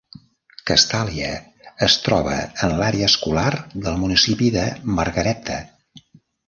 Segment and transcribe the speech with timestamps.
[0.69, 1.27] Castalia
[1.89, 4.69] es troba en l'àrea escolar del municipi de
[5.01, 5.65] Margaretta.